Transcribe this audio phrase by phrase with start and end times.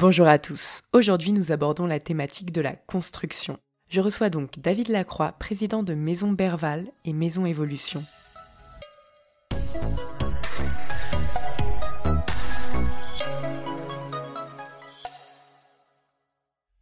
[0.00, 0.82] Bonjour à tous.
[0.92, 3.58] Aujourd'hui, nous abordons la thématique de la construction.
[3.90, 8.04] Je reçois donc David Lacroix, président de Maison Berval et Maison Évolution.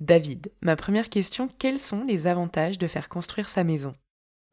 [0.00, 3.94] David, ma première question, quels sont les avantages de faire construire sa maison?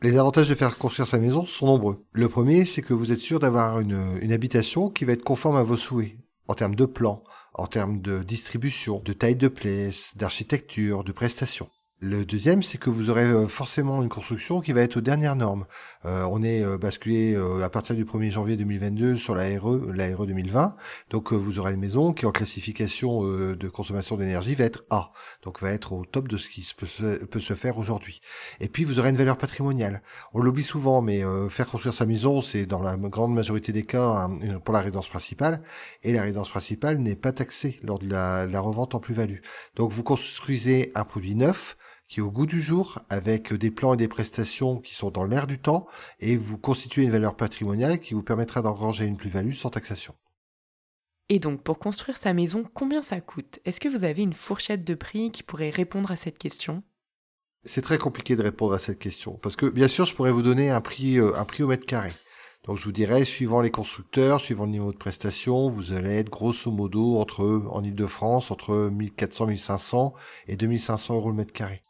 [0.00, 2.04] Les avantages de faire construire sa maison sont nombreux.
[2.12, 5.64] Le premier, c'est que vous êtes sûr d'avoir une, habitation qui va être conforme à
[5.64, 6.12] vos souhaits,
[6.48, 7.22] en termes de plan,
[7.54, 11.70] en termes de distribution, de taille de place, d'architecture, de prestations.
[12.06, 15.36] Le deuxième, c'est que vous aurez euh, forcément une construction qui va être aux dernières
[15.36, 15.64] normes.
[16.04, 20.14] Euh, on est euh, basculé à partir du 1er janvier 2022 sur la RE, la
[20.14, 20.76] RE 2020.
[21.08, 25.12] Donc vous aurez une maison qui en classification de consommation d'énergie va être A.
[25.44, 28.20] Donc va être au top de ce qui peut se, peut se faire aujourd'hui.
[28.60, 30.02] Et puis vous aurez une valeur patrimoniale.
[30.34, 34.28] On l'oublie souvent, mais faire construire sa maison, c'est dans la grande majorité des cas
[34.62, 35.62] pour la résidence principale.
[36.02, 39.38] Et la résidence principale n'est pas taxée lors de la, la revente en plus-value.
[39.76, 43.94] Donc vous construisez un produit neuf qui est au goût du jour, avec des plans
[43.94, 45.86] et des prestations qui sont dans l'air du temps,
[46.20, 50.14] et vous constituez une valeur patrimoniale qui vous permettra d'engranger une plus-value sans taxation.
[51.30, 53.58] Et donc, pour construire sa maison, combien ça coûte?
[53.64, 56.82] Est-ce que vous avez une fourchette de prix qui pourrait répondre à cette question?
[57.64, 60.42] C'est très compliqué de répondre à cette question, parce que bien sûr, je pourrais vous
[60.42, 62.12] donner un prix, euh, un prix au mètre carré.
[62.64, 66.30] Donc je vous dirais, suivant les constructeurs, suivant le niveau de prestation, vous allez être
[66.30, 70.14] grosso modo entre, en Ile-de-France, entre 1400, 1500
[70.48, 71.80] et 2500 euros le mètre carré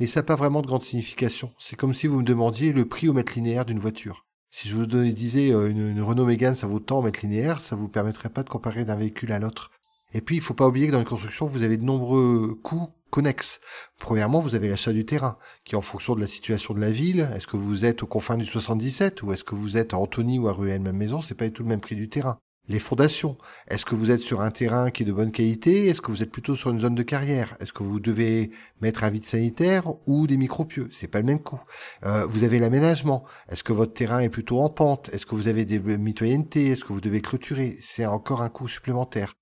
[0.00, 1.52] mais ça n'a pas vraiment de grande signification.
[1.58, 4.26] C'est comme si vous me demandiez le prix au mètre linéaire d'une voiture.
[4.50, 7.74] Si je vous disais euh, une, Renault Mégane, ça vaut tant au mètre linéaire, ça
[7.74, 9.70] vous permettrait pas de comparer d'un véhicule à l'autre.
[10.12, 12.90] Et puis, il faut pas oublier que dans les constructions, vous avez de nombreux coûts
[13.08, 13.60] connexes.
[13.98, 17.30] Premièrement, vous avez l'achat du terrain, qui en fonction de la situation de la ville.
[17.34, 20.38] Est-ce que vous êtes aux confins du 77 ou est-ce que vous êtes à Antony
[20.38, 22.78] ou à Ruelle même maison C'est pas du tout le même prix du terrain les
[22.78, 23.36] fondations.
[23.68, 25.88] Est-ce que vous êtes sur un terrain qui est de bonne qualité?
[25.88, 27.56] Est-ce que vous êtes plutôt sur une zone de carrière?
[27.60, 31.40] Est-ce que vous devez mettre un vide sanitaire ou des micropieux C'est pas le même
[31.40, 31.60] coût.
[32.04, 33.24] Euh, vous avez l'aménagement.
[33.48, 35.10] Est-ce que votre terrain est plutôt en pente?
[35.12, 36.68] Est-ce que vous avez des mitoyennetés?
[36.68, 37.76] Est-ce que vous devez clôturer?
[37.80, 39.34] C'est encore un coût supplémentaire.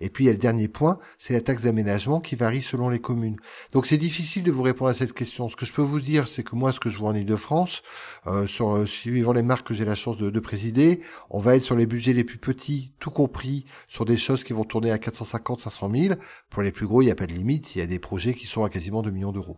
[0.00, 2.88] Et puis il y a le dernier point, c'est la taxe d'aménagement qui varie selon
[2.88, 3.36] les communes.
[3.72, 5.48] Donc c'est difficile de vous répondre à cette question.
[5.48, 7.82] Ce que je peux vous dire, c'est que moi, ce que je vois en Ile-de-France,
[8.26, 11.00] euh, euh, suivant les marques que j'ai la chance de, de, présider,
[11.30, 14.52] on va être sur les budgets les plus petits, tout compris, sur des choses qui
[14.52, 16.14] vont tourner à 450, 500 000.
[16.50, 17.74] Pour les plus gros, il n'y a pas de limite.
[17.74, 19.56] Il y a des projets qui sont à quasiment 2 millions d'euros.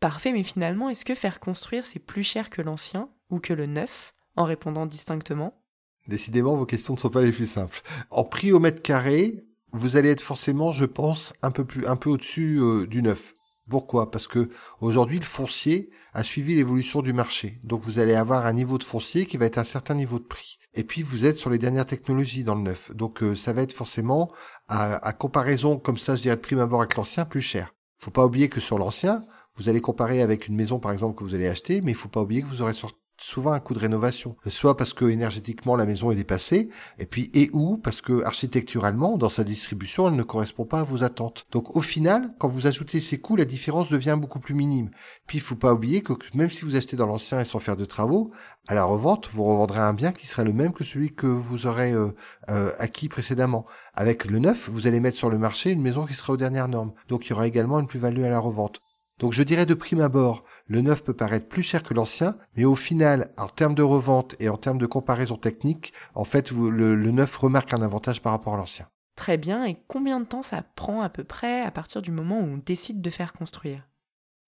[0.00, 3.66] Parfait, mais finalement, est-ce que faire construire, c'est plus cher que l'ancien ou que le
[3.66, 5.61] neuf, en répondant distinctement?
[6.08, 7.80] Décidément, vos questions ne sont pas les plus simples.
[8.10, 11.96] En prix au mètre carré, vous allez être forcément, je pense, un peu plus, un
[11.96, 13.32] peu au-dessus euh, du neuf.
[13.70, 14.10] Pourquoi?
[14.10, 17.58] Parce que aujourd'hui, le foncier a suivi l'évolution du marché.
[17.62, 20.24] Donc, vous allez avoir un niveau de foncier qui va être un certain niveau de
[20.24, 20.58] prix.
[20.74, 22.94] Et puis, vous êtes sur les dernières technologies dans le neuf.
[22.94, 24.32] Donc, euh, ça va être forcément,
[24.68, 27.74] à, comparaison comme ça, je dirais de prime abord avec l'ancien, plus cher.
[27.98, 29.24] Faut pas oublier que sur l'ancien,
[29.56, 32.08] vous allez comparer avec une maison, par exemple, que vous allez acheter, mais il faut
[32.08, 35.76] pas oublier que vous aurez sorti souvent un coût de rénovation, soit parce que énergétiquement
[35.76, 36.68] la maison est dépassée,
[36.98, 40.84] et puis et ou parce que architecturalement dans sa distribution elle ne correspond pas à
[40.84, 41.46] vos attentes.
[41.52, 44.90] Donc au final, quand vous ajoutez ces coûts, la différence devient beaucoup plus minime.
[45.26, 47.76] Puis il faut pas oublier que même si vous achetez dans l'ancien et sans faire
[47.76, 48.32] de travaux,
[48.68, 51.66] à la revente vous revendrez un bien qui sera le même que celui que vous
[51.66, 52.12] aurez euh,
[52.50, 53.66] euh, acquis précédemment.
[53.94, 56.68] Avec le neuf, vous allez mettre sur le marché une maison qui sera aux dernières
[56.68, 56.92] normes.
[57.08, 58.80] Donc il y aura également une plus-value à la revente.
[59.22, 62.64] Donc je dirais de prime abord, le neuf peut paraître plus cher que l'ancien, mais
[62.64, 66.96] au final, en termes de revente et en termes de comparaison technique, en fait, le,
[66.96, 68.88] le neuf remarque un avantage par rapport à l'ancien.
[69.14, 72.40] Très bien, et combien de temps ça prend à peu près à partir du moment
[72.40, 73.86] où on décide de faire construire?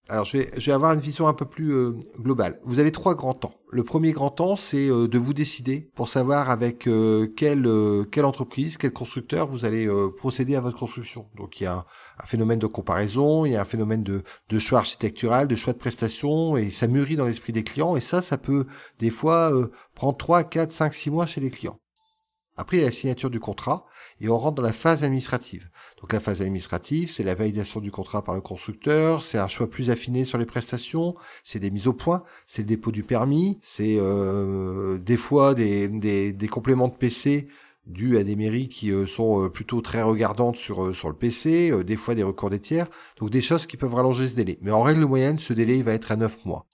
[0.07, 2.59] Alors, je vais, avoir une vision un peu plus euh, globale.
[2.63, 3.55] Vous avez trois grands temps.
[3.71, 7.65] Le premier grand temps, c'est euh, de vous décider pour savoir avec euh, quelle,
[8.23, 11.25] entreprise, quel constructeur vous allez procéder à votre construction.
[11.35, 11.85] Donc, il y a
[12.19, 15.73] un, phénomène de comparaison, il y a un phénomène de, de choix architectural, de choix
[15.73, 17.95] de prestations, et ça mûrit dans l'esprit des clients.
[17.95, 18.67] Et ça, ça peut
[18.99, 19.51] des fois
[19.95, 21.79] prendre 3, 4, 5, 6 mois chez les clients.
[22.57, 23.85] Après, il y a la signature du contrat
[24.21, 25.69] et on rentre dans la phase administrative.
[25.99, 29.69] Donc la phase administrative, c'est la validation du contrat par le constructeur, c'est un choix
[29.69, 33.59] plus affiné sur les prestations, c'est des mises au point, c'est le dépôt du permis,
[33.61, 37.47] c'est euh, des fois des, des, compléments de PC
[37.87, 41.83] dus à des mairies qui euh, sont euh, plutôt très regardantes sur, sur le PC,
[41.83, 42.87] des fois des recours des tiers,
[43.19, 44.57] donc des choses qui peuvent rallonger ce délai.
[44.61, 46.65] Mais en règle moyenne, ce délai va être à 9 mois.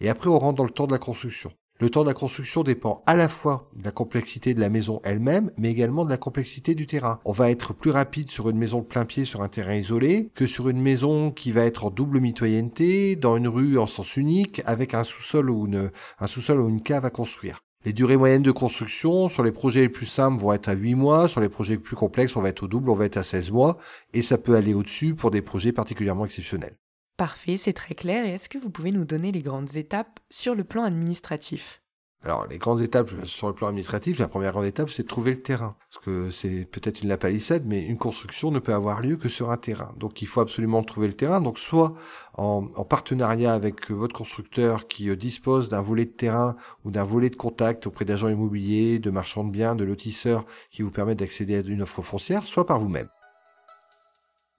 [0.00, 1.52] Et après, on rentre dans le temps de la construction.
[1.80, 5.00] Le temps de la construction dépend à la fois de la complexité de la maison
[5.02, 7.20] elle-même, mais également de la complexité du terrain.
[7.24, 10.28] On va être plus rapide sur une maison de plein pied sur un terrain isolé
[10.34, 14.18] que sur une maison qui va être en double mitoyenneté, dans une rue en sens
[14.18, 17.62] unique, avec un sous-sol ou une, cave à construire.
[17.86, 20.94] Les durées moyennes de construction sur les projets les plus simples vont être à 8
[20.96, 23.16] mois, sur les projets les plus complexes on va être au double, on va être
[23.16, 23.78] à 16 mois,
[24.12, 26.76] et ça peut aller au-dessus pour des projets particulièrement exceptionnels.
[27.20, 28.24] Parfait, c'est très clair.
[28.24, 31.82] Et est-ce que vous pouvez nous donner les grandes étapes sur le plan administratif?
[32.24, 35.32] Alors, les grandes étapes sur le plan administratif, la première grande étape, c'est de trouver
[35.32, 35.76] le terrain.
[35.90, 39.50] Parce que c'est peut-être une lapalissade, mais une construction ne peut avoir lieu que sur
[39.50, 39.92] un terrain.
[39.98, 41.42] Donc, il faut absolument trouver le terrain.
[41.42, 41.92] Donc, soit
[42.38, 46.56] en, partenariat avec votre constructeur qui euh, dispose d'un volet de terrain
[46.86, 50.80] ou d'un volet de contact auprès d'agents immobiliers, de marchands de biens, de lotisseurs qui
[50.80, 53.10] vous permettent d'accéder à une offre foncière, soit par vous-même.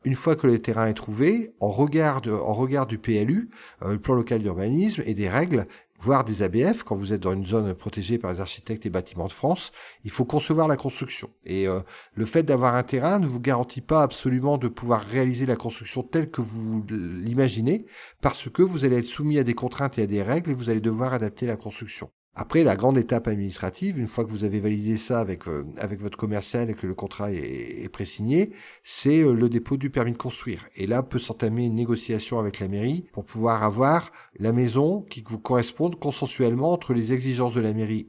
[0.03, 3.50] Une fois que le terrain est trouvé, en regard, en regard du PLU,
[3.83, 5.68] euh, le plan local d'urbanisme et des règles,
[6.00, 9.27] voire des ABF, quand vous êtes dans une zone protégée par les architectes et bâtiments
[9.27, 9.71] de France,
[10.03, 11.30] il faut concevoir la construction.
[11.45, 11.81] Et euh,
[12.15, 16.01] le fait d'avoir un terrain ne vous garantit pas absolument de pouvoir réaliser la construction
[16.01, 17.86] telle que vous l'imaginez,
[18.21, 20.71] parce que vous allez être soumis à des contraintes et à des règles et vous
[20.71, 22.09] allez devoir adapter la construction.
[22.33, 25.66] Après, la grande étape administrative, une fois que vous avez validé ça avec, euh,
[26.00, 28.51] votre commercial et que le contrat est, pré-signé,
[28.86, 30.66] c'est euh, le dépôt du permis de construire.
[30.78, 35.24] Et là peut s'entamer une négociation avec la mairie pour pouvoir avoir la maison qui
[35.28, 38.07] vous corresponde consensuellement entre les exigences de la mairie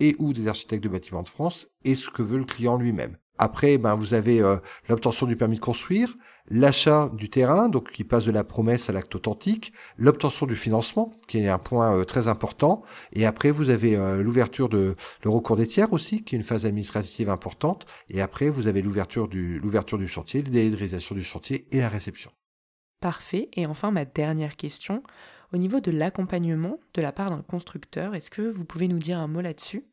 [0.00, 3.16] et ou des architectes de bâtiments de France et ce que veut le client lui-même.
[3.38, 4.56] Après, ben, vous avez euh,
[4.88, 6.16] l'obtention du permis de construire,
[6.48, 11.12] l'achat du terrain, donc qui passe de la promesse à l'acte authentique, l'obtention du financement,
[11.28, 12.82] qui est un point euh, très important,
[13.12, 16.44] et après vous avez euh, l'ouverture de le recours des tiers aussi, qui est une
[16.44, 21.66] phase administrative importante, et après vous avez l'ouverture du l'ouverture du chantier, réalisation du chantier
[21.72, 22.30] et la réception.
[23.00, 23.48] Parfait.
[23.54, 25.02] Et enfin ma dernière question,
[25.52, 29.18] au niveau de l'accompagnement de la part d'un constructeur, est-ce que vous pouvez nous dire
[29.18, 29.84] un mot là-dessus?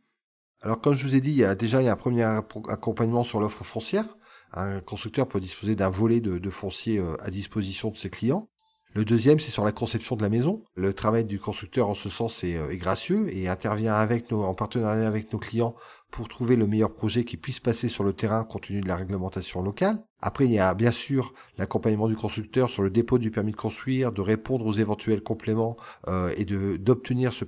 [0.62, 2.24] Alors, comme je vous ai dit, il y a déjà il y a un premier
[2.24, 4.06] accompagnement sur l'offre foncière.
[4.52, 8.50] Un constructeur peut disposer d'un volet de, foncier euh, à disposition de ses clients.
[8.94, 10.64] Le deuxième, c'est sur la conception de la maison.
[10.76, 15.08] Le travail du constructeur en ce sens est, euh, gracieux et intervient avec en partenariat
[15.08, 15.76] avec nos clients
[16.12, 18.98] pour trouver le meilleur projet qui puisse passer sur le terrain compte tenu de la
[18.98, 20.04] réglementation locale.
[20.22, 23.58] Après, il y a bien sûr l'accompagnement du constructeur sur le dépôt du permis de
[23.58, 25.78] construire, de répondre aux éventuels compléments
[26.08, 27.46] euh, et de d'obtenir ce,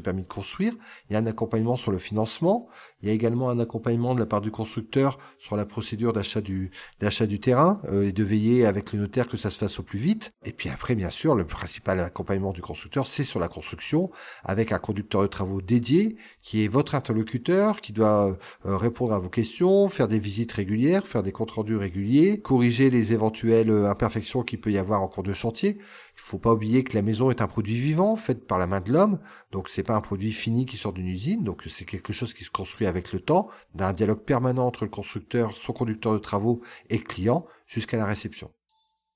[0.00, 0.74] permis de construire.
[1.08, 2.68] Il y a un accompagnement sur le financement.
[3.02, 6.40] Il y a également un accompagnement de la part du constructeur sur la procédure d'achat
[6.40, 6.70] du
[7.00, 9.82] d'achat du terrain euh, et de veiller avec le notaire que ça se fasse au
[9.82, 10.32] plus vite.
[10.44, 14.10] Et puis après, bien sûr, le principal accompagnement du constructeur, c'est sur la construction
[14.44, 18.36] avec un conducteur de travaux dédié qui est votre interlocuteur, qui doit
[18.66, 22.07] euh, répondre à vos questions, faire des visites régulières, faire des comptes rendus réguliers,
[22.40, 25.78] corriger les éventuelles euh, imperfections qu'il peut y avoir en cours de chantier.
[25.78, 28.80] Il faut pas oublier que la maison est un produit vivant, fait par la main
[28.80, 29.18] de l'homme,
[29.52, 32.44] donc c'est pas un produit fini qui sort d'une usine, donc c'est quelque chose qui
[32.44, 36.60] se construit avec le temps, d'un dialogue permanent entre le constructeur, son conducteur de travaux
[36.90, 38.50] et le client, jusqu'à la réception.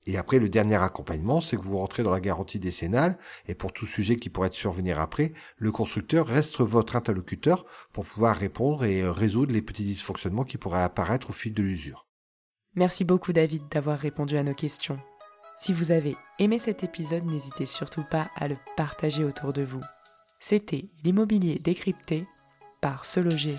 [0.07, 3.73] Et après, le dernier accompagnement, c'est que vous rentrez dans la garantie décennale, et pour
[3.73, 9.03] tout sujet qui pourrait survenir après, le constructeur reste votre interlocuteur pour pouvoir répondre et
[9.03, 12.07] euh, résoudre les petits dysfonctionnements qui pourraient apparaître au fil de l'usure.
[12.75, 14.99] Merci beaucoup David d'avoir répondu à nos questions.
[15.59, 19.81] Si vous avez aimé cet épisode, n'hésitez surtout pas à le partager autour de vous.
[20.41, 22.27] C'était l'immobilier décrypté
[22.81, 23.57] par Se Loger.